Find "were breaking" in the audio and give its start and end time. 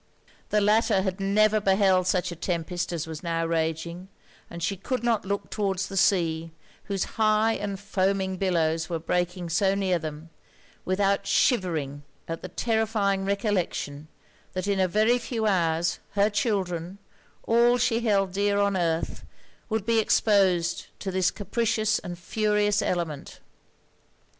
8.89-9.49